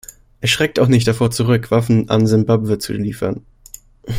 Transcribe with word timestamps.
Es 0.39 0.49
schreckt 0.49 0.79
auch 0.79 0.87
nicht 0.87 1.07
davor 1.07 1.29
zurück, 1.29 1.69
Waffen 1.69 2.09
an 2.09 2.25
Simbabwe 2.25 2.79
zu 2.79 2.91
liefern. 2.93 3.45